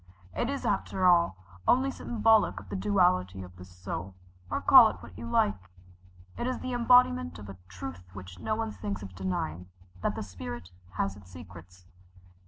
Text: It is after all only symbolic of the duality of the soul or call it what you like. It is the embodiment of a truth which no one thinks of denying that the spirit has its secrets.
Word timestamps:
It 0.35 0.49
is 0.49 0.65
after 0.65 1.05
all 1.05 1.37
only 1.67 1.91
symbolic 1.91 2.59
of 2.59 2.69
the 2.69 2.75
duality 2.75 3.43
of 3.43 3.55
the 3.57 3.63
soul 3.65 4.15
or 4.49 4.59
call 4.59 4.87
it 4.89 4.95
what 5.03 5.15
you 5.15 5.29
like. 5.29 5.69
It 6.37 6.47
is 6.47 6.57
the 6.57 6.73
embodiment 6.73 7.37
of 7.37 7.49
a 7.49 7.57
truth 7.67 8.01
which 8.13 8.39
no 8.39 8.55
one 8.55 8.71
thinks 8.71 9.03
of 9.03 9.13
denying 9.13 9.69
that 10.01 10.15
the 10.15 10.23
spirit 10.23 10.71
has 10.93 11.15
its 11.15 11.29
secrets. 11.29 11.85